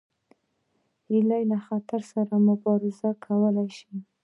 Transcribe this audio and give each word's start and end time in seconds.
هیلۍ 1.09 1.43
له 1.51 1.57
خطر 1.65 2.01
سره 2.13 2.35
مبارزه 2.47 3.09
کولی 3.25 3.67
شي 3.77 3.93